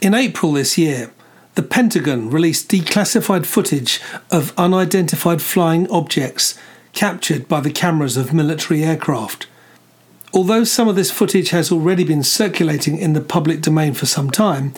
[0.00, 1.10] In April this year,
[1.56, 6.58] the Pentagon released declassified footage of unidentified flying objects
[6.94, 9.46] captured by the cameras of military aircraft.
[10.32, 14.30] Although some of this footage has already been circulating in the public domain for some
[14.30, 14.72] time,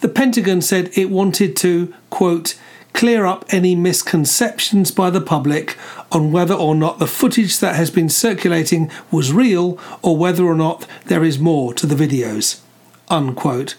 [0.00, 2.56] the Pentagon said it wanted to, quote,
[2.92, 5.76] clear up any misconceptions by the public
[6.12, 10.54] on whether or not the footage that has been circulating was real or whether or
[10.54, 12.60] not there is more to the videos.
[13.08, 13.74] Unquote.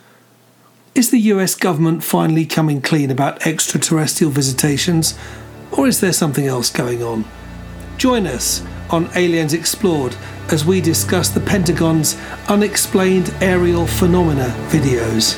[0.93, 5.17] Is the US government finally coming clean about extraterrestrial visitations,
[5.71, 7.23] or is there something else going on?
[7.97, 10.17] Join us on Aliens Explored
[10.51, 12.17] as we discuss the Pentagon's
[12.49, 15.37] unexplained aerial phenomena videos.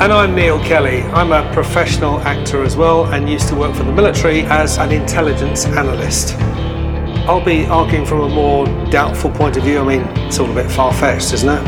[0.00, 1.02] And I'm Neil Kelly.
[1.12, 4.92] I'm a professional actor as well and used to work for the military as an
[4.92, 6.36] intelligence analyst.
[7.28, 9.78] I'll be arguing from a more doubtful point of view.
[9.78, 11.62] I mean, it's all a bit far fetched, isn't it?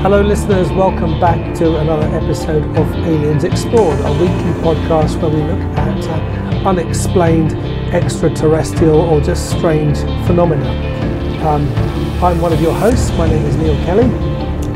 [0.00, 0.72] Hello, listeners.
[0.72, 6.02] Welcome back to another episode of Aliens Explored, a weekly podcast where we look at
[6.08, 7.52] uh, unexplained
[7.94, 10.96] extraterrestrial or just strange phenomena.
[11.42, 11.68] Um,
[12.24, 13.10] I'm one of your hosts.
[13.12, 14.04] My name is Neil Kelly.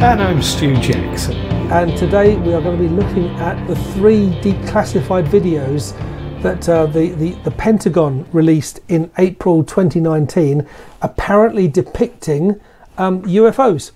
[0.01, 1.37] And I'm Stu Jackson.
[1.73, 5.97] And today we are going to be looking at the three declassified videos
[6.43, 10.69] that uh, the, the, the Pentagon released in April 2019,
[11.03, 12.61] apparently depicting
[12.99, 13.93] um, UFOs.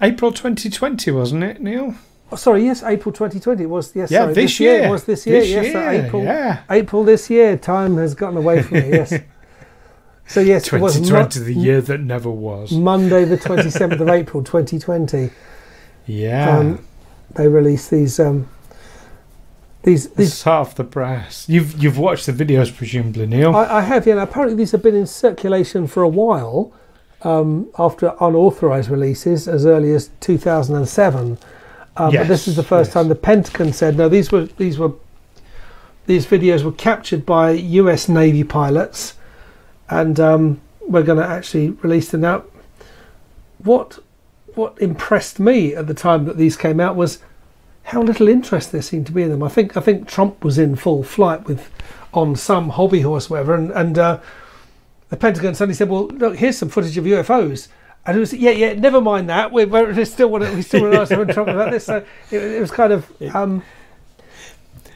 [0.00, 1.94] April 2020, wasn't it, Neil?
[2.30, 3.62] Oh, sorry, yes, April 2020.
[3.62, 4.10] It was yes.
[4.10, 4.82] Yeah, sorry, this year.
[4.84, 5.40] It was this year.
[5.40, 6.24] This yes, year, April.
[6.24, 6.62] yeah.
[6.70, 7.56] April this year.
[7.56, 8.90] Time has gotten away from me.
[8.90, 9.14] Yes.
[10.32, 12.72] So yes, it was 2020, Mo- the year that never was.
[12.72, 15.28] Monday, the 27th of April, 2020.
[16.06, 16.58] Yeah.
[16.58, 16.86] Um,
[17.34, 18.18] they released these.
[18.18, 18.48] Um,
[19.82, 20.32] these this these.
[20.32, 21.46] is half the press.
[21.48, 23.54] You've you've watched the videos, presumably, Neil.
[23.54, 24.06] I, I have.
[24.06, 24.22] Yeah.
[24.22, 26.72] Apparently, these have been in circulation for a while.
[27.24, 31.38] Um, after unauthorized releases as early as 2007.
[31.96, 32.94] Um, but this is the first yes.
[32.94, 34.08] time the Pentagon said no.
[34.08, 34.92] These were these were
[36.06, 38.08] these videos were captured by U.S.
[38.08, 39.14] Navy pilots,
[40.00, 42.44] and um, we're going to actually release them now.
[43.58, 43.98] What
[44.54, 47.20] what impressed me at the time that these came out was
[47.84, 49.42] how little interest there seemed to be in them.
[49.42, 51.70] I think I think Trump was in full flight with
[52.12, 54.18] on some hobby horse, or whatever, and and uh,
[55.08, 57.68] the Pentagon suddenly said, "Well, look, here's some footage of UFOs."
[58.04, 59.52] And it was, yeah, yeah, never mind that.
[59.52, 61.84] We, we still want to, we still want to ask Trump about this.
[61.84, 63.62] So it, it was kind of, um,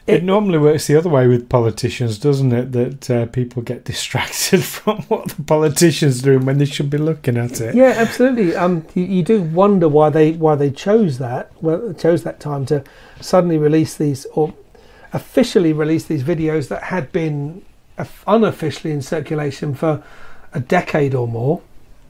[0.06, 2.72] it, normally works the other way with politicians, doesn't it?
[2.72, 7.36] That uh, people get distracted from what the politicians doing when they should be looking
[7.36, 7.74] at it.
[7.74, 8.54] yeah, absolutely.
[8.54, 12.66] Um, you, you do wonder why they why they chose that, well, chose that time
[12.66, 12.84] to
[13.20, 14.54] suddenly release these or
[15.12, 17.64] officially release these videos that had been
[18.26, 20.02] unofficially in circulation for
[20.52, 21.62] a decade or more.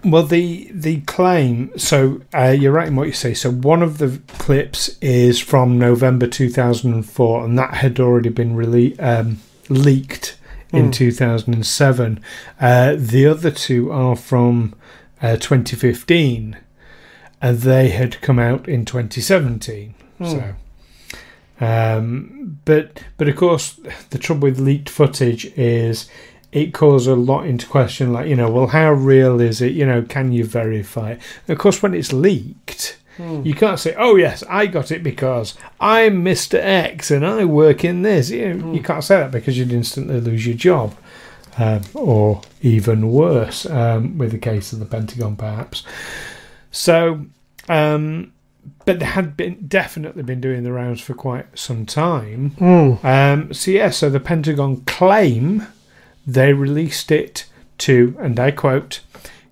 [0.06, 1.76] Well, the the claim.
[1.76, 3.34] So uh, you're right in what you say.
[3.34, 9.02] So one of the clips is from November 2004, and that had already been rele-
[9.02, 10.36] um, leaked
[10.72, 10.94] in Mm.
[10.94, 12.20] 2007.
[12.60, 14.74] Uh, the other two are from
[15.22, 16.56] uh, 2015,
[17.42, 19.94] and they had come out in 2017.
[20.20, 20.30] Mm.
[20.30, 20.54] So.
[21.58, 23.80] Um, but but of course
[24.10, 26.06] the trouble with leaked footage is
[26.56, 29.72] it calls a lot into question like you know well how real is it?
[29.72, 31.12] You know can you verify?
[31.12, 35.54] It of course when it's leaked you can't say oh yes i got it because
[35.80, 38.28] i'm mr x and i work in this.
[38.28, 40.94] You, know, you can't say that because you'd instantly lose your job
[41.56, 45.82] um, or even worse um, with the case of the pentagon perhaps.
[46.70, 47.24] So
[47.70, 48.32] um,
[48.84, 52.50] but they had been definitely been doing the rounds for quite some time.
[52.58, 53.04] Mm.
[53.04, 55.66] um, so yeah, so the Pentagon claim
[56.26, 57.46] they released it
[57.78, 59.00] to, and I quote,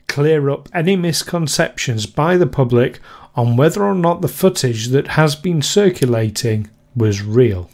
[0.08, 3.00] clear up any misconceptions by the public
[3.34, 7.70] on whether or not the footage that has been circulating was real.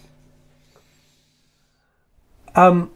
[2.54, 2.90] Um,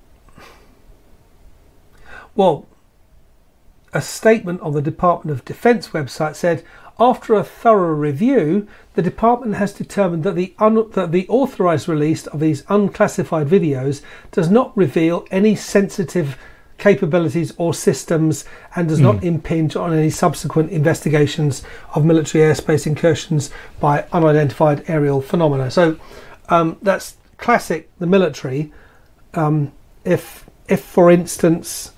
[2.35, 2.67] well,
[3.93, 6.65] a statement on the Department of Defense website said,
[6.99, 12.27] after a thorough review, the department has determined that the, un- that the authorized release
[12.29, 16.39] of these unclassified videos does not reveal any sensitive
[16.79, 18.45] capabilities or systems
[18.75, 21.63] and does not impinge on any subsequent investigations
[21.95, 23.51] of military airspace incursions
[23.81, 25.71] by unidentified aerial phenomena.
[25.71, 25.99] So
[26.49, 28.73] um, that's classic the military.
[29.35, 29.73] Um,
[30.05, 31.93] if if for instance,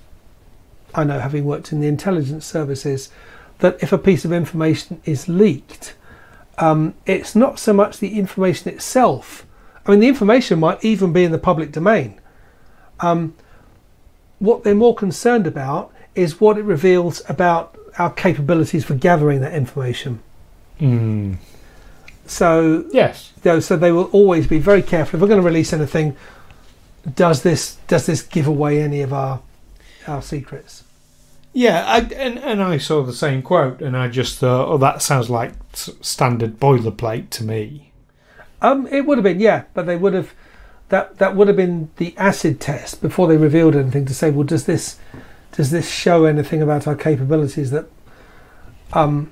[0.93, 3.09] I know having worked in the intelligence services,
[3.59, 5.95] that if a piece of information is leaked,
[6.57, 9.45] um, it's not so much the information itself.
[9.85, 12.19] I mean, the information might even be in the public domain.
[12.99, 13.35] Um,
[14.39, 19.53] what they're more concerned about is what it reveals about our capabilities for gathering that
[19.53, 20.19] information.
[20.79, 21.37] Mm.
[22.25, 23.31] So, Yes.
[23.43, 25.17] you know, so they will always be very careful.
[25.17, 26.15] If we're going to release anything,
[27.15, 29.39] does this does this give away any of our
[30.07, 30.83] our secrets?
[31.57, 35.01] Yeah, I, and and I saw the same quote, and I just thought, oh, that
[35.01, 37.91] sounds like standard boilerplate to me.
[38.61, 40.35] Um, it would have been, yeah, but they would have
[40.89, 44.43] that that would have been the acid test before they revealed anything to say, well,
[44.43, 44.99] does this
[45.51, 47.87] does this show anything about our capabilities that
[48.93, 49.31] um,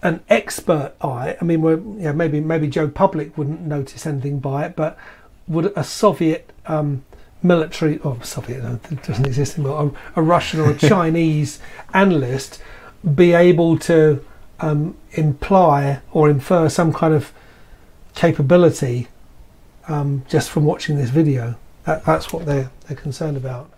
[0.00, 1.36] an expert eye?
[1.40, 4.96] I mean, we're, yeah, maybe maybe Joe Public wouldn't notice anything by it, but
[5.48, 7.04] would a Soviet um,
[7.44, 11.60] military or Soviet no, it doesn't exist anymore, a, a Russian or a Chinese
[11.92, 12.60] analyst
[13.14, 14.24] be able to
[14.60, 17.32] um, imply or infer some kind of
[18.14, 19.08] capability
[19.88, 21.56] um, just from watching this video.
[21.84, 23.70] That, that's what they're they're concerned about.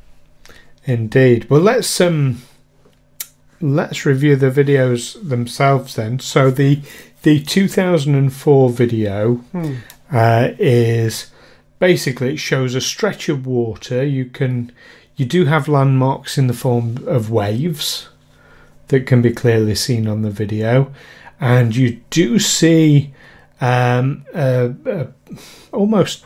[0.84, 1.50] Indeed.
[1.50, 2.42] Well, let's um,
[3.60, 6.20] let's review the videos themselves then.
[6.20, 6.82] So the
[7.22, 9.74] the 2004 video Hmm.
[10.12, 11.32] uh, is
[11.78, 14.04] basically it shows a stretch of water.
[14.04, 14.72] You can
[15.16, 18.08] you do have landmarks in the form of waves
[18.88, 20.92] that can be clearly seen on the video,
[21.40, 23.12] and you do see
[23.60, 25.06] um, a, a
[25.72, 26.24] almost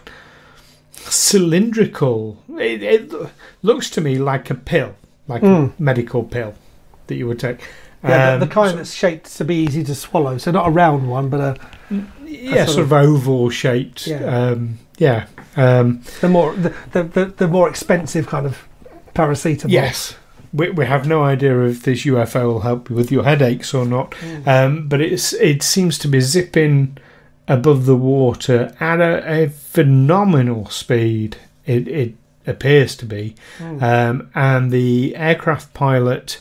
[0.93, 2.39] cylindrical.
[2.59, 3.13] It, it
[3.63, 4.95] looks to me like a pill,
[5.29, 5.73] like Mm.
[5.79, 6.55] a medical pill
[7.07, 7.61] that you would take.
[8.03, 10.39] Yeah, the, Um, the kind that's shaped to be easy to swallow.
[10.39, 11.57] So not a round one, but a
[12.25, 14.07] yeah, sort sort of oval shaped.
[14.07, 14.25] Yeah.
[14.25, 15.27] Um, yeah.
[15.57, 18.55] Um, the more the, the, the, the more expensive kind of
[19.15, 19.71] paracetamol.
[19.73, 20.15] yes.
[20.53, 23.85] We, we have no idea if this UFO will help you with your headaches or
[23.87, 24.47] not, Mm.
[24.47, 26.99] um, but it's it seems to be zipping
[27.47, 29.15] above the water at a,
[29.45, 31.37] a phenomenal speed.
[31.67, 32.15] It, it
[32.47, 33.83] appears to be, Mm.
[33.83, 36.41] um, and the aircraft pilot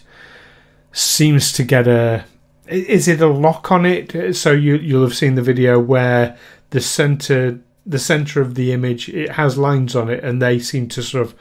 [0.92, 2.26] seems to get a
[2.68, 4.36] Is it a lock on it?
[4.36, 6.36] So you you'll have seen the video where
[6.72, 7.60] the center
[7.90, 11.26] the center of the image it has lines on it, and they seem to sort
[11.26, 11.34] of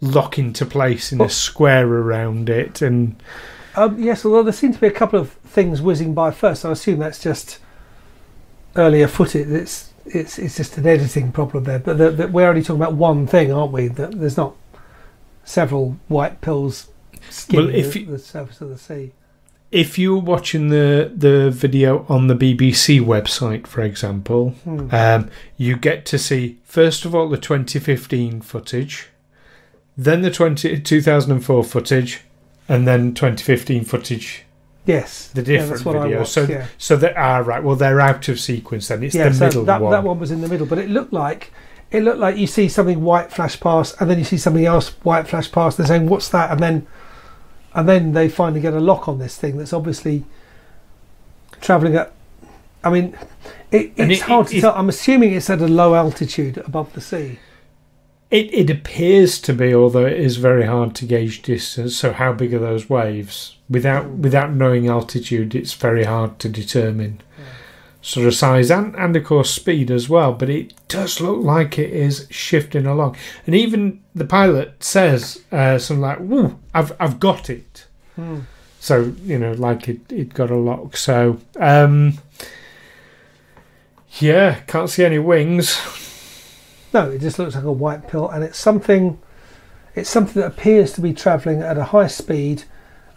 [0.00, 1.24] lock into place in Oh.
[1.24, 3.16] a square around it, and
[3.76, 6.64] Um, yes, although there seem to be a couple of things whizzing by first.
[6.64, 7.58] I assume that's just
[8.76, 9.48] earlier footage.
[9.48, 11.78] It's it's it's just an editing problem there.
[11.78, 13.88] But the, the, we're only talking about one thing, aren't we?
[13.88, 14.54] That there's not
[15.44, 16.88] several white pills
[17.30, 19.12] skimming Well, if the, you- the surface of the sea.
[19.72, 24.88] If you were watching the the video on the BBC website, for example, Hmm.
[24.92, 29.08] Um, you get to see first of all the 2015 footage,
[29.96, 32.20] then the 20, 2004 footage,
[32.68, 34.44] and then 2015 footage.
[34.86, 36.18] yes, The different what videos.
[36.18, 36.66] watched, so yeah.
[36.78, 37.62] so they are right.
[37.62, 38.88] Well, they're out of sequence.
[38.88, 39.92] Then it's yeah, the so middle that, one.
[39.92, 41.52] that one was in the middle, but it looked like
[41.92, 44.88] it looked like you see something white flash past, and then you see something else
[45.04, 45.76] white flash past.
[45.76, 46.86] They're saying, "What's that?" And then,
[47.74, 50.24] and then they finally get a lock on this thing that's obviously
[51.60, 52.12] traveling at.
[52.82, 53.16] I mean,
[53.70, 54.74] it, it's it- hard it- to tell.
[54.74, 57.38] I'm assuming it's at a low altitude above the sea.
[58.30, 61.96] It it appears to be, although it is very hard to gauge distance.
[61.96, 63.56] So how big are those waves?
[63.68, 64.22] Without hmm.
[64.22, 67.20] without knowing altitude, it's very hard to determine
[68.02, 70.32] sort of size and and of course speed as well.
[70.32, 73.16] But it does look like it is shifting along,
[73.46, 78.40] and even the pilot says uh, something like, "Woo, I've I've got it." Hmm.
[78.80, 80.96] So you know, like it it got a lock.
[80.96, 82.18] So um,
[84.18, 85.78] yeah, can't see any wings.
[86.92, 89.18] No, it just looks like a white pill, and it's something.
[89.94, 92.64] It's something that appears to be travelling at a high speed,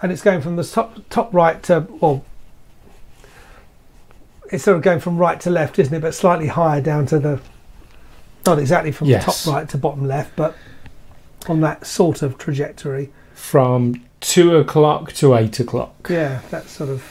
[0.02, 2.26] and it's going from the top top right to well.
[4.52, 6.02] It's sort of going from right to left, isn't it?
[6.02, 7.40] But slightly higher down to the.
[8.46, 9.44] Not exactly from Yes.
[9.46, 10.56] top right to bottom left, but
[11.48, 13.12] on that sort of trajectory.
[13.34, 17.04] from two o'clock to eight o'clock Yeah, that sort of.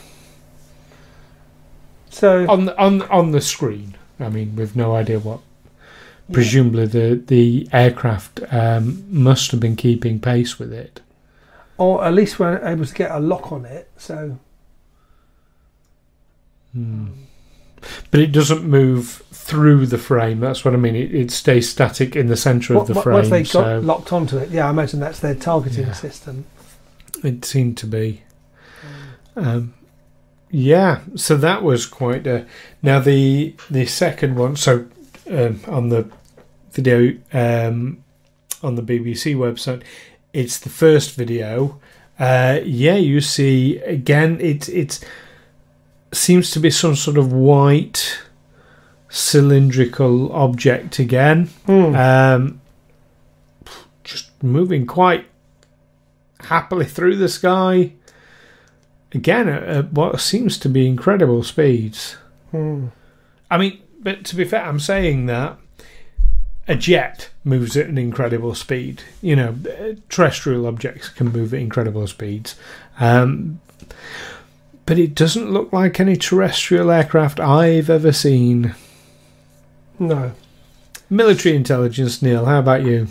[2.11, 3.97] So on the, on on the screen.
[4.21, 5.41] I mean, we've no idea what
[6.31, 11.01] presumably the the aircraft um, must have been keeping pace with it.
[11.79, 13.91] or at least we're able to get a lock on it.
[13.97, 14.39] So
[16.73, 17.07] Hmm.
[18.11, 20.39] But it doesn't move through the frame.
[20.41, 20.95] That's what I mean.
[20.95, 23.15] It, it stays static in the centre of the what- frame.
[23.15, 25.93] once they got so locked onto it, yeah, I imagine that's their targeting Yeah.
[25.93, 26.45] system.
[27.25, 28.23] it seemed to be.
[29.37, 29.75] Um,
[30.51, 32.47] yeah, so that was quite a.
[32.83, 34.57] Now the the second one.
[34.57, 34.87] So
[35.31, 36.09] um, on the
[36.73, 38.05] video um,
[38.63, 39.83] on the BBC website,
[40.33, 41.81] it's the first video.
[42.19, 44.39] Uh, yeah, you see again.
[44.41, 45.01] It it
[46.13, 48.21] seems to be some sort of white
[49.09, 51.47] cylindrical object again.
[51.67, 51.95] Hmm.
[51.95, 52.61] Um,
[54.05, 55.27] just moving quite
[56.41, 57.93] happily through the sky.
[59.13, 62.17] Again, at, at what seems to be incredible speeds.
[62.51, 62.89] Hmm.
[63.51, 65.59] I mean, but to be fair, I'm saying that
[66.69, 69.03] a jet moves at an incredible speed.
[69.21, 69.57] You know,
[70.09, 72.57] terrestrial objects can move at incredible speeds.
[72.99, 73.61] Um,
[74.87, 78.75] but it doesn't look like any terrestrial aircraft I've ever seen.
[79.99, 80.33] No.
[81.09, 83.09] Military intelligence, Neil, how about you?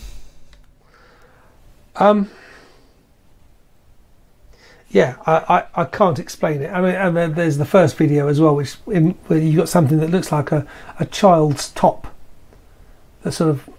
[1.96, 2.30] Um.
[4.90, 5.34] Yeah, I,
[5.75, 6.70] I, I can't explain it.
[6.70, 9.70] I mean, and then there's the first video as well, which in, where you've got
[9.70, 10.68] something that looks like a,
[11.00, 12.13] a child's top,
[13.24, 13.70] that's sort of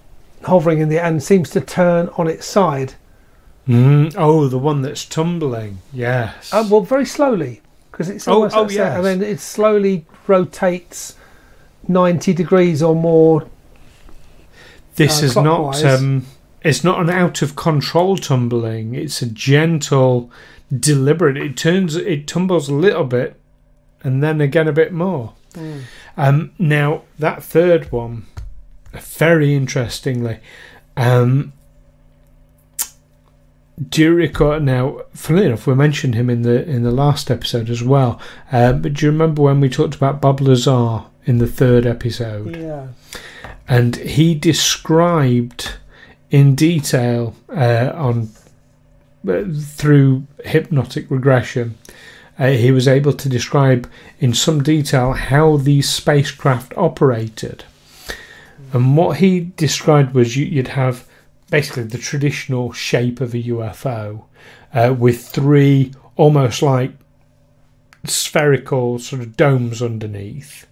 [0.45, 2.95] hovering in the air and seems to turn on its side.
[3.69, 5.79] Mm, oh, the one that's tumbling.
[5.93, 6.53] Yes.
[6.53, 7.62] Uh, well, very slowly
[8.03, 8.97] because it's Oh, almost oh, that, yes.
[8.97, 11.17] and then it slowly rotates
[11.87, 13.47] ninety degrees or more.
[14.97, 15.85] this uh, is not.
[15.85, 16.27] Um,
[16.63, 18.95] it's not an out of control tumbling.
[18.95, 20.31] It's a gentle,
[20.77, 21.37] deliberate.
[21.37, 21.97] It turns.
[21.97, 23.39] It tumbles a little bit,
[24.03, 25.35] and then again a bit more.
[26.17, 28.27] Um, now that third one,
[28.95, 30.41] very interestingly,
[30.97, 31.53] um,
[33.89, 34.61] do you recall?
[34.61, 38.21] Now, funnily enough, we mentioned him in the in the last episode as well.
[38.51, 42.57] Uh, but do you remember when we talked about Bob Lazar in the third episode?
[42.57, 42.89] Yeah.
[43.69, 45.75] and he described
[46.31, 48.29] in detail uh, on
[49.29, 51.77] uh, through hypnotic regression.
[52.39, 53.89] Uh, he was able to describe
[54.19, 57.65] in some detail how these spacecraft operated,
[58.73, 61.07] and what he described was you, you'd have
[61.53, 64.25] basically the traditional shape of a UFO
[64.73, 66.93] uh, with three almost like
[68.05, 70.67] spherical sort of domes underneath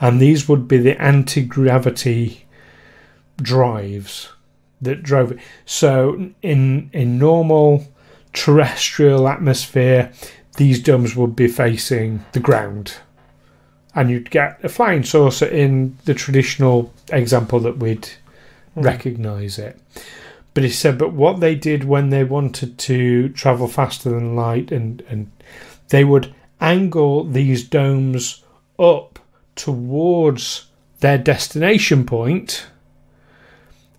[0.00, 2.46] and these would be the anti-gravity
[3.36, 4.30] drives
[4.80, 5.38] that drove it.
[5.66, 7.86] So in in normal
[8.32, 10.12] terrestrial atmosphere,
[10.56, 12.94] these domes would be facing the ground,
[13.94, 18.08] and you'd get a flying saucer in the traditional example that we'd
[18.82, 19.80] recognise it.
[20.54, 24.72] But he said, but what they did when they wanted to travel faster than light,
[24.72, 25.30] and and
[25.88, 28.44] they would angle these domes
[28.78, 29.18] up
[29.54, 30.66] towards
[31.00, 32.66] their destination point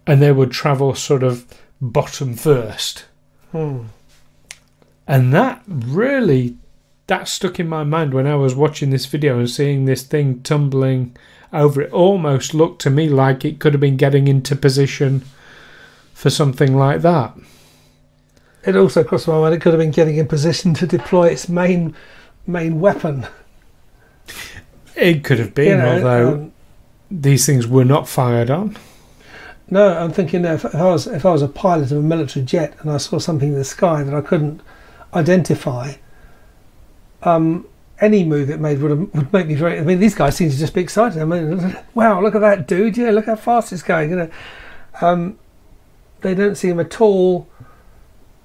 [0.06, 1.46] and they would travel sort of
[1.82, 3.06] bottom first
[3.52, 3.86] Hmm.
[5.08, 6.58] and that really
[7.10, 10.42] that stuck in my mind when i was watching this video and seeing this thing
[10.42, 11.16] tumbling
[11.52, 11.92] over it.
[11.92, 15.24] Almost looked to me like it could have been getting into position
[16.14, 17.34] for something like that.
[18.66, 21.48] It also crossed my mind it could have been getting in position to deploy its
[21.48, 21.96] main
[22.46, 23.26] main weapon.
[24.96, 26.54] it could have been you know, although um,
[27.10, 28.78] these things were not fired on.
[29.72, 32.46] No, I'm thinking if, if I was if I was a pilot of a military
[32.46, 34.62] jet and I saw something in the sky that I couldn't
[35.14, 35.94] identify,
[37.24, 37.66] um,
[38.02, 39.80] any move it made would have, would make me very.
[39.80, 41.22] I mean, these guys seem to just be excited.
[41.22, 42.98] I mean, wow, look at that dude!
[42.98, 44.10] Yeah, look how fast it's going.
[44.12, 44.30] You know,
[45.02, 45.38] um,
[46.22, 47.48] they don't seem at all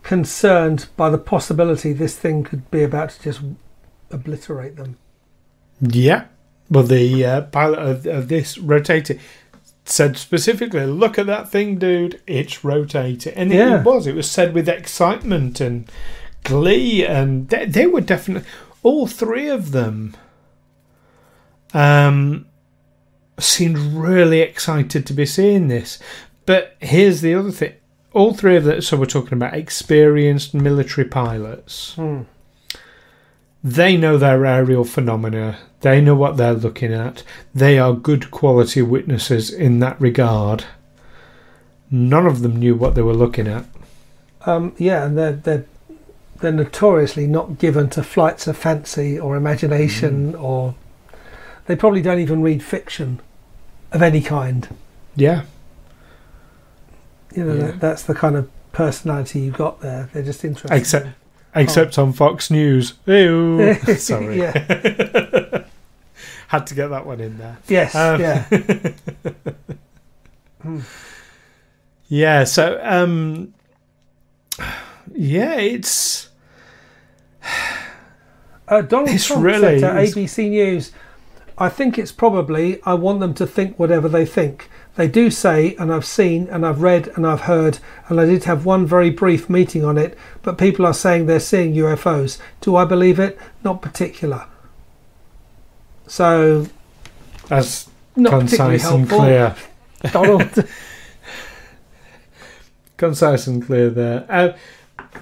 [0.02, 3.40] concerned by the possibility this thing could be about to just
[4.10, 4.96] obliterate them.
[5.80, 6.26] Yeah.
[6.70, 9.20] Well, the uh, pilot of, of this rotated
[9.84, 12.20] said specifically, "Look at that thing, dude!
[12.26, 13.80] It's rotating." And Yeah.
[13.80, 14.06] it was.
[14.06, 15.90] It was said with excitement and
[16.44, 18.48] glee, and they, they were definitely
[18.82, 20.14] all three of them.
[21.72, 22.46] Um,
[23.38, 25.98] seemed really excited to be seeing this.
[26.46, 27.72] But here's the other thing:
[28.12, 28.80] all three of them.
[28.80, 32.22] So we're talking about experienced military pilots Hmm.
[33.62, 35.58] they know their aerial phenomena.
[35.80, 37.22] They know what they're looking at.
[37.54, 40.64] They are good quality witnesses in that regard.
[41.90, 43.64] None of them knew what they were looking at.
[44.46, 45.64] Um, yeah, and they're they're
[46.40, 50.74] they're notoriously not given to flights of fancy or imagination, or
[51.66, 53.20] they probably don't even read fiction
[53.92, 54.68] of any kind.
[55.16, 55.42] Yeah.
[57.34, 57.66] You know, Yeah.
[57.66, 60.08] that, that's the kind of personality you've got there.
[60.12, 60.76] They're just interesting.
[60.78, 61.08] Except-
[61.56, 62.94] Except on Fox News.
[63.06, 63.74] Ew.
[63.96, 64.38] Sorry.
[64.38, 64.52] yeah.
[66.48, 67.58] Had to get that one in there.
[67.68, 67.94] Yes.
[67.94, 68.44] Um, yeah.
[70.62, 70.80] Hmm.
[72.08, 73.52] Yeah, so um
[75.14, 76.28] yeah, it's
[78.66, 80.90] Uh, Donald It's Trump really- said to ABC News,
[81.58, 84.70] "I think it's probably I want them to think whatever they think.
[84.96, 87.78] They do say, and I've seen, and I've read, and I've heard,
[88.08, 90.16] and I did have one very brief meeting on it.
[90.42, 92.38] But people are saying they're seeing UFOs.
[92.62, 93.38] Do I believe it?
[93.62, 94.46] Not particular.
[96.06, 96.66] So
[97.50, 99.56] as not particularly concise and clear.
[100.12, 100.68] Donald,
[102.96, 104.26] concise and clear there.
[104.28, 104.52] Uh,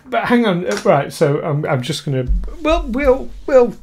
[0.06, 1.12] but hang on, uh, right?
[1.12, 2.26] So I'm I'm just gonna
[2.60, 3.74] well we'll we'll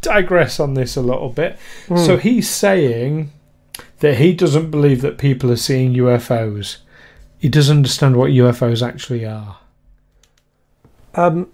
[0.00, 1.58] digress on this a little bit.
[1.88, 1.96] Hmm.
[1.96, 3.32] So he's saying
[4.00, 6.78] that he doesn't believe that people are seeing UFOs.
[7.38, 9.58] He doesn't understand what UFOs actually are.
[11.14, 11.48] Um,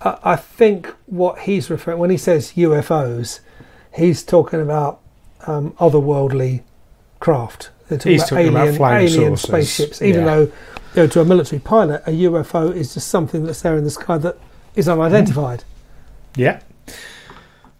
[0.00, 3.40] I I think what he's referring when he says UFOs,
[3.94, 5.00] he's talking about
[5.46, 6.62] um, otherworldly
[7.18, 7.70] craft.
[7.88, 10.02] They're talking He's about talking about alien, flying alien saucers, spaceships.
[10.02, 10.34] Even yeah.
[10.34, 10.52] though,
[10.94, 13.90] you know, to a military pilot, a UFO is just something that's there in the
[13.90, 14.38] sky that
[14.74, 15.64] is unidentified.
[16.36, 16.60] Yeah.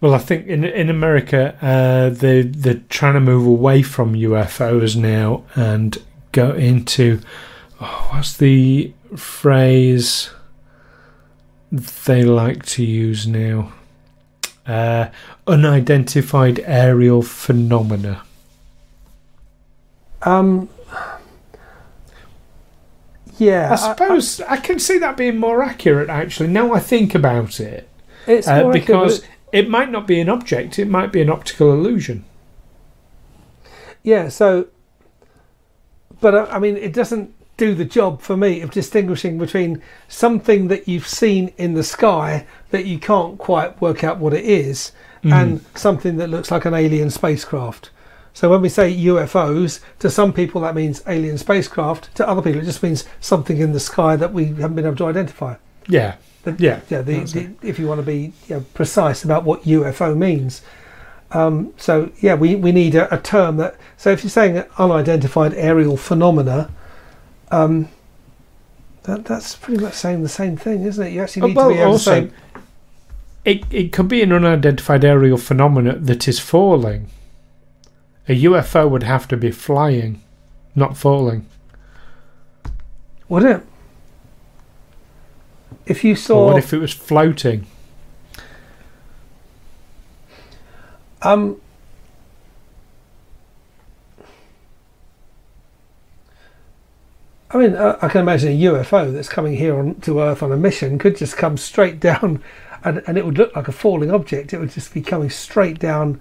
[0.01, 4.97] Well, I think in in America, uh, they they're trying to move away from UFOs
[4.97, 5.99] now and
[6.33, 7.21] go into
[7.81, 10.31] oh, what's the phrase
[11.71, 13.73] they like to use now?
[14.67, 15.09] Uh,
[15.47, 18.23] unidentified aerial phenomena.
[20.23, 20.69] Um,
[23.41, 26.09] yeah, I suppose I, can see that being more accurate.
[26.09, 27.89] Actually, now I think about it,
[28.27, 31.21] it's uh, more accurate, because but it might not be an object; it might be
[31.21, 32.25] an optical illusion.
[34.03, 34.69] Yeah, so,
[36.21, 40.69] but uh, I mean, it doesn't do the job for me of distinguishing between something
[40.69, 44.93] that you've seen in the sky that you can't quite work out what it is
[45.23, 45.33] Mm.
[45.33, 47.91] and something that looks like an alien spacecraft.
[48.33, 52.15] So when we say UFOs, to some people that means alien spacecraft.
[52.17, 54.97] To other people, it just means something in the sky that we haven't been able
[54.97, 55.57] to identify.
[55.89, 56.15] yeah,
[56.45, 59.63] The- yeah, yeah, the, the, if you want to be you know, precise about what
[59.65, 60.63] UFO means.
[61.33, 63.77] Um, so yeah, we, we need a, a term that.
[63.97, 66.71] So if you're saying unidentified aerial phenomena,
[67.51, 67.89] um,
[69.05, 71.11] that that's pretty much saying the same thing, isn't it?
[71.13, 72.35] You actually Oh, need well, to be able also, to say.
[73.45, 77.09] it it could be an unidentified aerial phenomena that is falling.
[78.31, 80.23] A UFO would have to be flying,
[80.77, 81.47] not falling.
[83.29, 83.63] Would it?
[85.85, 87.67] If you Or saw, what if it was floating?
[91.23, 91.61] um,
[97.51, 100.57] I mean, I can imagine a UFO that's coming here on, to Earth on a
[100.57, 102.45] mission could just come straight down,
[102.85, 104.53] and, and it would look like a falling object.
[104.53, 106.21] It would just be coming straight down,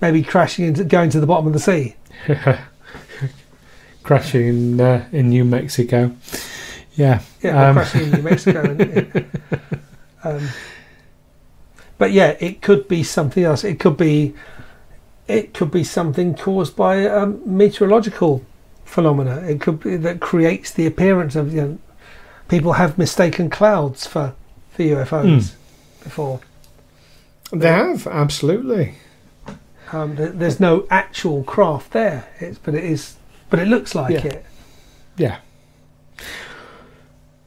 [0.00, 1.94] maybe crashing into going to the bottom of the sea.
[4.02, 6.14] Crashing in, uh, in New Mexico.
[6.94, 7.22] Yeah.
[7.42, 8.62] Yeah, Um, crashing in New Mexico.
[8.62, 9.26] and,
[10.24, 10.48] um,
[11.98, 13.64] but yeah, it could be something else.
[13.64, 14.34] It could be,
[15.26, 18.44] it could be something caused by um, meteorological
[18.84, 19.38] phenomena.
[19.38, 21.78] It could be that creates the appearance of you know,
[22.48, 24.34] people have mistaken clouds for
[24.70, 25.54] for UFOs
[26.04, 26.40] before.
[27.50, 28.94] They have, absolutely.
[29.92, 33.16] Um, th- there's no actual craft there, it's, but it is,
[33.50, 34.26] but it looks like Yeah.
[34.26, 34.46] it.
[35.16, 35.36] Yeah.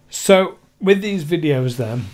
[0.09, 2.05] So with these videos then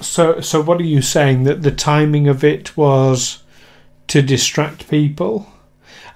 [0.00, 3.42] so so what are you saying that the timing of it was
[4.08, 5.50] to distract people?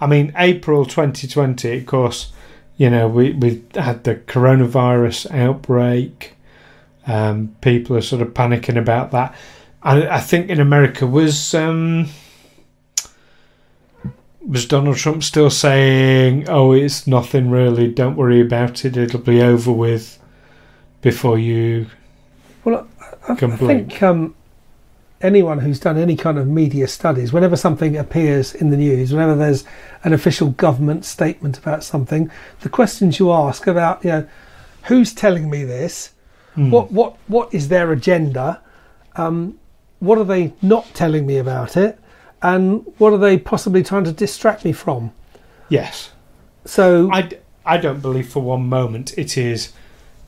[0.00, 2.32] I mean April 2020 of course
[2.76, 6.34] you know we we had the coronavirus outbreak
[7.06, 9.34] um people are sort of panicking about that
[9.82, 12.08] I, I think in America was um
[14.46, 17.88] was Donald Trump still saying, "Oh, it's nothing really.
[17.88, 18.96] Don't worry about it.
[18.96, 20.18] It'll be over with
[21.00, 21.86] before you."
[22.64, 22.88] Well,
[23.28, 23.58] I, I blink.
[23.58, 24.34] think um,
[25.20, 29.36] anyone who's done any kind of media studies, whenever something appears in the news, whenever
[29.36, 29.64] there's
[30.04, 34.28] an official government statement about something, the questions you ask about, you know,
[34.84, 36.12] who's telling me this?
[36.54, 36.70] Hmm.
[36.70, 38.60] What what what is their agenda?
[39.16, 39.58] Um,
[40.02, 41.96] what are they not telling me about it?
[42.42, 45.12] And what are they possibly trying to distract me from?
[45.68, 46.10] Yes,
[46.64, 49.72] So I, d- I don't believe for one moment it is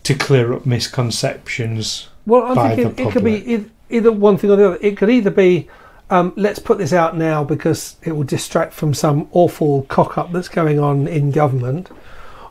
[0.05, 2.09] to clear up misconceptions.
[2.25, 4.79] Well, I by think the it, could be either one thing or the other.
[4.81, 5.69] It could either be
[6.09, 10.31] um, let's put this out now because it will distract from some awful cock up
[10.33, 11.91] that's going on in government.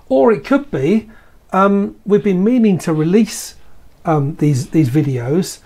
[0.10, 1.10] Or it could be
[1.54, 3.56] um, we've been meaning to release
[4.04, 5.60] um, these these videos,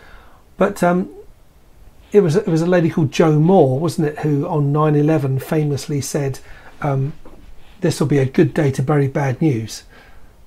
[0.58, 1.10] but um,
[2.12, 6.02] it was it was a lady called Jo Moore, wasn't it, who on 9/11 famously
[6.02, 6.40] said,
[6.82, 7.14] um,
[7.82, 9.84] "This will be a good day to bury bad news.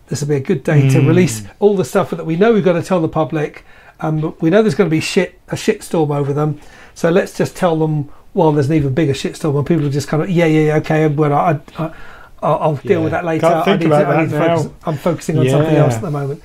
[0.08, 1.06] This will be a good day to Mm.
[1.06, 3.64] release all the stuff that we know we've got to tell the public.
[4.00, 6.58] Um, we know there's going to be shit a shitstorm over them,
[6.94, 10.08] so let's just tell them while there's an even bigger shitstorm, and people are just
[10.08, 11.90] kind of yeah, yeah, yeah, okay, well, I, I,
[12.42, 13.04] I'll, I'll deal Yeah.
[13.04, 13.46] with that later.
[13.46, 14.68] I need to, I need to focus.
[14.84, 16.42] I'm focusing on something else at the moment.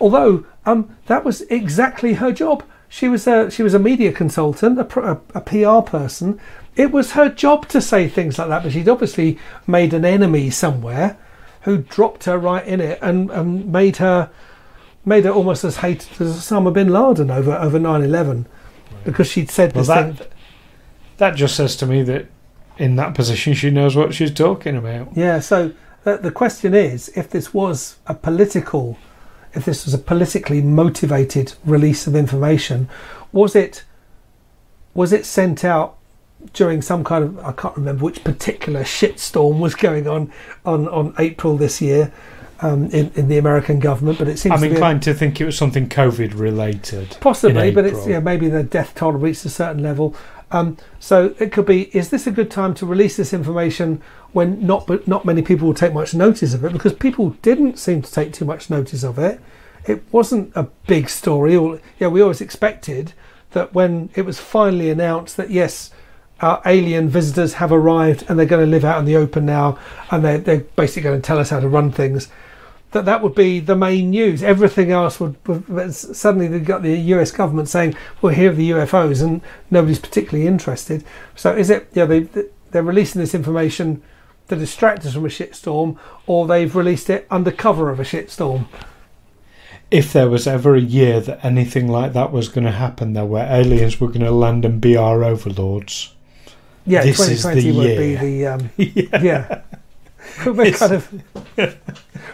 [0.00, 2.62] Although um, that was exactly her job.
[2.94, 6.38] She was a she was a media consultant, a, pr- a, a PR person.
[6.76, 10.50] It was her job to say things like that, but she'd obviously made an enemy
[10.50, 11.16] somewhere
[11.62, 14.28] who dropped her right in it and, and made her
[15.06, 18.44] made her almost as hated as Osama bin Laden over over 9/11
[19.04, 20.26] because she'd said Well, this that thing.
[21.16, 22.26] that just says to me that
[22.76, 25.08] in that position she knows what she's talking about.
[25.16, 25.40] Yeah.
[25.40, 25.72] So
[26.04, 28.98] the, the question is, if this was a political,
[29.54, 32.88] if this was a politically motivated release of information,
[33.32, 33.84] was it
[34.94, 35.96] was it sent out
[36.52, 40.32] during some kind of I can't remember which particular shitstorm was going on
[40.64, 42.12] on on April this year
[42.60, 45.14] um, in in the American government, but it seems I'm to be a- inclined to
[45.14, 47.16] think it was something COVID related.
[47.20, 50.14] Possibly, but it's yeah, maybe the death toll reached a certain level.
[50.52, 54.64] Um, so it could be: is this a good time to release this information when
[54.64, 56.72] not but not many people will take much notice of it?
[56.72, 59.40] Because people didn't seem to take too much notice of it.
[59.86, 61.56] It wasn't a big story.
[61.56, 63.14] Or yeah, we always expected
[63.52, 65.90] that when it was finally announced that yes,
[66.40, 69.78] our alien visitors have arrived and they're going to live out in the open now,
[70.10, 72.28] and they're, they're basically going to tell us how to run things
[72.92, 74.42] that that would be the main news.
[74.42, 77.30] Everything else would, would suddenly they've got the U.S.
[77.30, 81.04] government saying, "Well, here are the UFOs," and nobody's particularly interested.
[81.34, 81.88] So is it?
[81.94, 82.20] Yeah, they
[82.70, 84.02] they're releasing this information
[84.48, 88.66] to distract us from a shitstorm, or they've released it under cover of a shitstorm.
[89.90, 93.26] If there was ever a year that anything like that was going to happen, there
[93.26, 96.14] where aliens were going to land and be our overlords.
[96.86, 99.22] Yeah, This is 2020 the would be the um, yeah.
[99.22, 99.62] yeah.
[100.46, 101.12] we're It's- kind of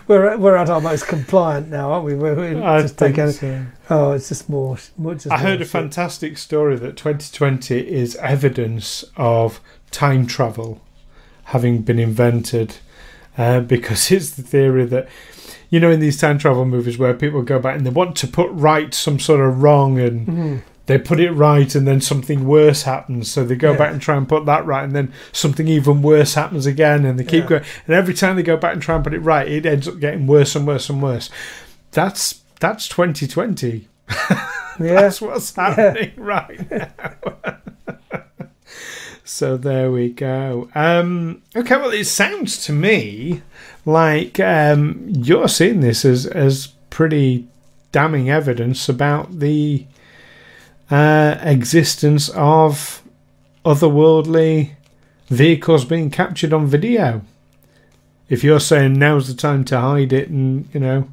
[0.07, 2.15] we're we're at our most compliant now, aren't we?
[2.15, 3.31] We're, we're just taking.
[3.31, 3.67] so.
[3.91, 4.79] Oh, it's just more.
[4.97, 10.81] more just I heard more a fantastic story that 2020 is evidence of time travel
[11.45, 12.77] having been invented
[13.37, 15.09] uh, because it's the theory that
[15.71, 18.27] you know in these time travel movies where people go back and they want to
[18.27, 20.63] put right some sort of wrong and Mhm.
[20.88, 23.79] They put it right and then something worse happens so they go Yeah.
[23.79, 27.18] back and try and put that right and then something even worse happens again and
[27.18, 27.48] they keep Yeah.
[27.48, 29.87] going and every time they go back and try and put it right it ends
[29.87, 31.31] up getting worse and worse and worse
[31.92, 34.40] that's that's 2020 Yeah.
[34.79, 36.90] that's what's happening right now.
[39.24, 40.68] so there we go.
[40.74, 43.42] Um, okay, well, it sounds to me
[43.85, 47.46] like um, you're seeing this as as pretty
[47.92, 49.87] damning evidence about the
[50.90, 53.03] uh, existence of
[53.64, 54.72] otherworldly
[55.29, 57.22] vehicles being captured on video.
[58.29, 61.09] If you're saying now's the time to hide it, and you know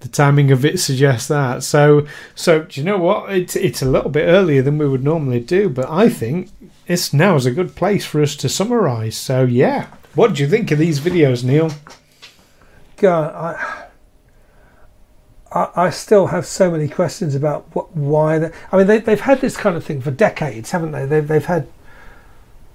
[0.00, 1.62] the timing of it suggests that.
[1.62, 3.32] So, so do you know what?
[3.32, 6.50] It's it's a little bit earlier than we would normally do, but I think
[6.86, 9.16] it's now is a good place for us to summarise.
[9.16, 11.70] So, yeah, what do you think of these videos, Neil?
[12.96, 13.86] God, I,
[15.52, 18.38] I, I still have so many questions about what, why.
[18.38, 21.06] They, I mean, they, they've had this kind of thing for decades, haven't they?
[21.06, 21.66] They've, they've had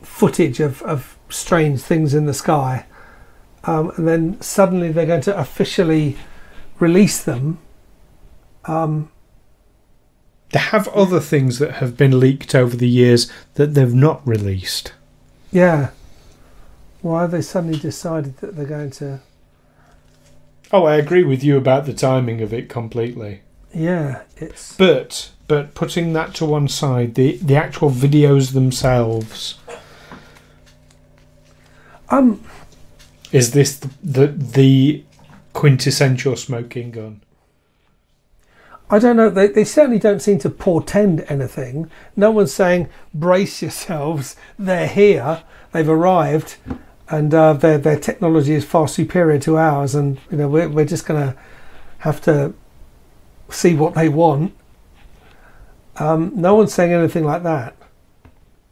[0.02, 2.86] footage of, of strange things in the sky,
[3.64, 6.18] um, and then suddenly they're going to officially
[6.80, 7.58] release them.
[8.66, 9.10] Um,
[10.52, 14.94] They have other things that have been leaked over the years that they've not released.
[15.52, 15.90] yeah.
[17.02, 19.20] Why have they suddenly decided that they're going to?
[20.72, 23.42] Oh, I agree with you about the timing of it completely.
[23.74, 29.60] Yeah, it's But but putting that to one side, the the actual videos themselves
[32.10, 32.44] um.
[33.32, 35.04] is this the the, the
[35.54, 37.22] quintessential smoking gun?
[38.90, 39.30] I don't know.
[39.30, 41.90] They, they certainly don't seem to portend anything.
[42.16, 46.58] No one's saying, brace yourselves, they're here, they've arrived,
[47.10, 50.86] and uh, their, their technology is far superior to ours, and you know we're, we're
[50.86, 51.38] just going to
[52.00, 52.54] have to
[53.50, 54.54] see what they want.
[55.98, 57.76] Um, no one's saying anything like that.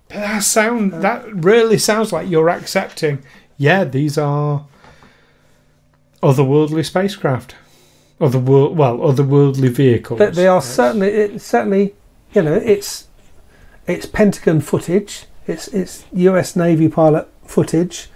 [0.09, 3.23] That sound that really sounds like you're accepting.
[3.57, 4.65] Yeah, these are
[6.21, 7.55] otherworldly spacecraft,
[8.19, 10.19] other world, well, otherworldly vehicles.
[10.19, 10.73] They, they are Yes.
[10.75, 11.93] certainly, it, certainly,
[12.33, 13.07] you know, it's
[13.87, 15.25] it's Pentagon footage.
[15.47, 16.55] It's it's U.S.
[16.55, 18.09] Navy pilot footage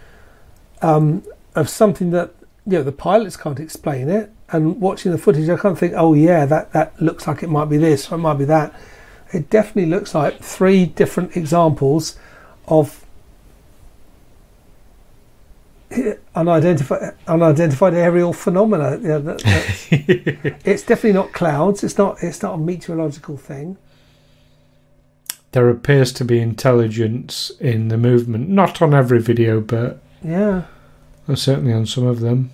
[0.82, 1.24] um,
[1.56, 2.34] of something that
[2.66, 4.32] you know the pilots can't explain it.
[4.50, 5.94] And watching the footage, I can't think.
[5.96, 8.74] Oh yeah, that that looks like it might be this or it might be that.
[9.34, 12.18] It definitely looks like three different examples
[12.68, 13.06] of
[16.36, 18.98] unidentified unidentified aerial phenomena.
[18.98, 19.44] You know, that,
[20.66, 21.84] it's definitely not clouds.
[21.84, 22.24] It's not.
[22.24, 23.78] It's not a meteorological thing
[25.52, 28.50] there appears to be intelligence in the movement.
[28.50, 30.64] Not on every video, but yeah,
[31.36, 32.52] certainly on some of them.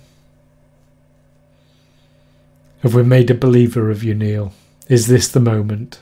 [2.82, 4.52] Have we made a believer of you, Neil?
[4.88, 6.00] Is this the moment?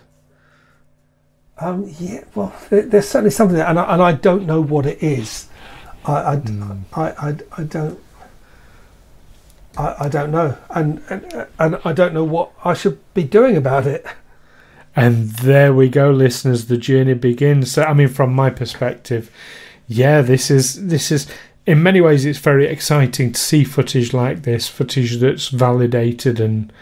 [1.59, 5.01] Um, yeah, well, there's certainly something, there, and I, and I don't know what it
[5.01, 5.49] is.
[6.05, 6.81] I, I, mm.
[6.93, 8.01] I, I, I, don't.
[9.79, 13.57] I, I don't know, and, and and I don't know what I should be doing
[13.57, 14.05] about it.
[14.97, 16.67] And there we go, listeners.
[16.67, 17.71] The journey begins.
[17.71, 19.31] So, I mean, from my perspective,
[19.87, 21.29] yeah, this is this is
[21.67, 26.73] in many ways it's very exciting to see footage like this, footage that's validated and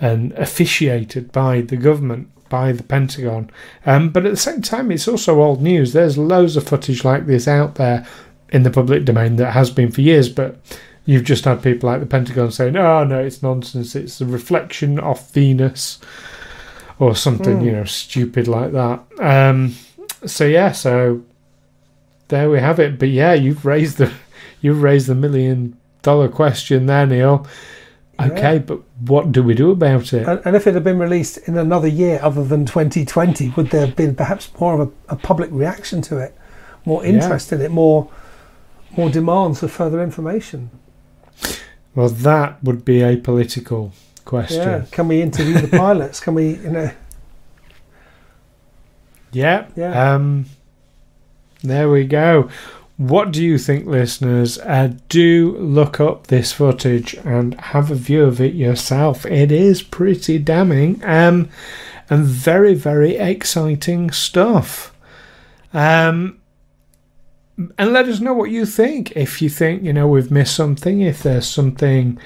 [0.00, 3.50] and officiated by the government, by the Pentagon.
[3.86, 5.92] Um, but at the same time, it's also old news.
[5.92, 8.04] There's loads of footage like this out there
[8.50, 10.58] in the public domain that has been for years, but
[11.04, 13.94] you've just had people like the Pentagon saying, "Oh no, it's nonsense.
[13.94, 16.00] It's a reflection off Venus."
[16.98, 17.64] or something, mm.
[17.64, 19.02] you know, stupid like that.
[19.18, 19.74] Um,
[20.26, 21.22] so yeah, so
[22.28, 22.98] there we have it.
[22.98, 24.12] But yeah, you've raised the
[24.60, 27.46] you've raised the million dollar question there, Neil.
[28.20, 28.58] Okay, yeah.
[28.58, 30.28] but what do we do about it?
[30.28, 33.86] And, and, if it had been released in another year other than 2020, would there
[33.86, 36.32] have been perhaps more of a, a public reaction to it,
[36.84, 37.58] more interest yeah.
[37.58, 38.08] in it, more
[38.96, 40.70] more demands for further information?
[41.94, 43.92] Well, that would be a political
[44.24, 44.58] question.
[44.58, 44.84] Yeah.
[44.90, 46.20] Can we interview the pilots?
[46.20, 46.90] Can we, you know?
[49.32, 49.66] Yeah.
[49.76, 50.14] Yeah.
[50.14, 50.46] Um,
[51.64, 52.48] there we go.
[52.96, 54.58] What do you think, listeners?
[54.58, 59.26] Uh, do look up this footage and have a view of it yourself.
[59.26, 61.48] It is pretty damning um,
[62.08, 64.94] and very, very exciting stuff.
[65.72, 66.38] Um,
[67.78, 69.12] and let us know what you think.
[69.16, 72.18] If you think, you know, we've missed something, if there's something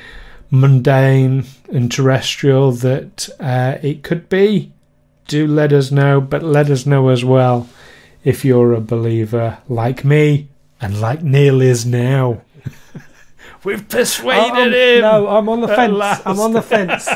[0.51, 4.72] mundane and terrestrial that uh, it could be,
[5.29, 6.20] do let us know.
[6.20, 7.68] But let us know as well
[8.25, 10.49] if you're a believer like me
[10.81, 12.43] and like Neil is now.
[13.65, 15.01] We've persuaded him.
[15.03, 15.93] No, I'm on the fence.
[15.93, 16.23] Last.
[16.27, 17.09] I'm on the fence.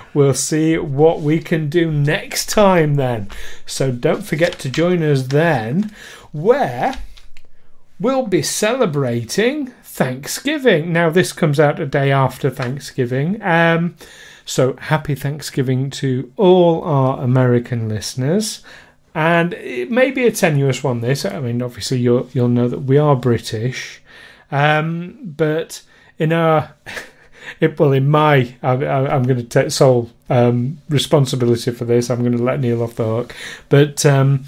[0.14, 3.28] we'll see what we can do next time then.
[3.66, 5.92] So don't forget to join us then,
[6.32, 6.94] where
[7.98, 10.92] we'll be celebrating Thanksgiving.
[10.92, 13.40] Now, this comes out a day after Thanksgiving.
[13.42, 13.96] Um,
[14.46, 18.62] so, happy Thanksgiving to all our American listeners.
[19.12, 21.24] And it may be a tenuous one, this.
[21.24, 24.00] I mean, obviously, you'll, you'll know that we are British.
[24.50, 25.82] Um, but
[26.18, 26.74] in our.
[27.60, 32.10] It, well, in my, I, am going to take sole um, responsibility for this.
[32.10, 33.36] I'm going to let Neil off the hook.
[33.68, 34.46] But um,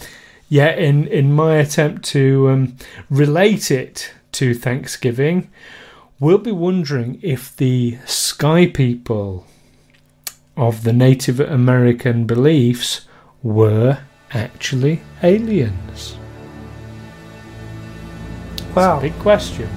[0.49, 2.77] yeah, in in my attempt to um,
[3.09, 5.49] relate it to Thanksgiving,
[6.19, 9.47] we'll be wondering if the sky people
[10.59, 13.07] of the Native American beliefs
[13.43, 13.99] were
[14.33, 16.17] actually aliens.
[18.75, 18.97] Wow.
[18.97, 19.69] It's a big question.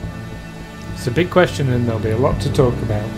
[0.94, 3.10] It's a big question, and there'll be a lot to talk about.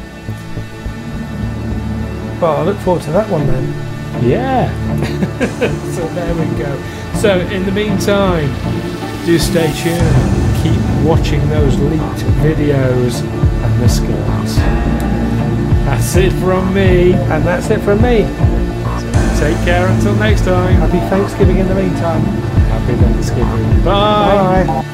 [2.41, 4.23] Well, I look forward to that one then.
[4.23, 4.69] Yeah.
[5.95, 6.71] so there we go.
[7.19, 8.49] So in the meantime,
[9.25, 15.22] do stay tuned keep watching those leaked videos and the skills.
[15.93, 17.13] That's it from me.
[17.13, 18.25] And that's it from me.
[19.39, 20.73] Take care until next time.
[20.77, 22.21] Happy Thanksgiving in the meantime.
[22.73, 23.83] Happy Thanksgiving.
[23.85, 24.65] Bye.
[24.65, 24.85] Bye.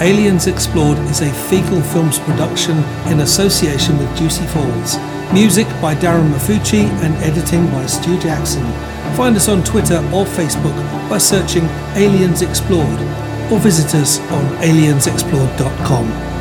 [0.00, 2.78] Aliens Explored is a Feegle Films production
[3.12, 4.96] in association with Juicy Falls.
[5.34, 8.64] Music by Darren Maffucci and editing by Stu Jackson.
[9.14, 10.76] Find us on Twitter or Facebook
[11.10, 11.64] by searching
[11.96, 13.00] Aliens Explored
[13.52, 16.33] or visit us on aliensexplored.com.